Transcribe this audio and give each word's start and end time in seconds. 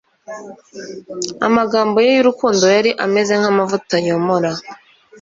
Amagambo 1.47 1.97
ye 2.05 2.11
y'urukundo 2.15 2.65
yari 2.75 2.91
ameze 3.05 3.33
nk'amavuta 3.39 3.95
yomora. 4.07 4.51